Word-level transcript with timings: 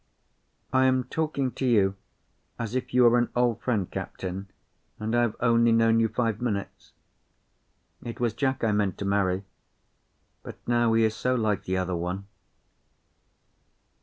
"I 0.73 0.85
am 0.85 1.03
talking 1.03 1.51
to 1.51 1.63
you 1.63 1.95
as 2.57 2.73
if 2.73 2.91
you 2.91 3.03
were 3.03 3.19
an 3.19 3.29
old 3.35 3.61
friend, 3.61 3.87
captain, 3.91 4.49
and 4.99 5.15
I 5.15 5.21
have 5.21 5.35
only 5.39 5.71
known 5.71 5.99
you 5.99 6.07
five 6.07 6.41
minutes. 6.41 6.93
It 8.01 8.19
was 8.19 8.33
Jack 8.33 8.63
I 8.63 8.71
meant 8.71 8.97
to 8.97 9.05
marry, 9.05 9.43
but 10.41 10.57
now 10.65 10.93
he 10.93 11.03
is 11.03 11.15
so 11.15 11.35
like 11.35 11.65
the 11.65 11.77
other 11.77 11.95
one." 11.95 12.25